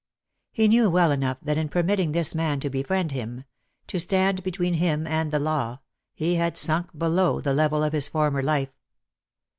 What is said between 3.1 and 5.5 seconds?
him— to stand between him and the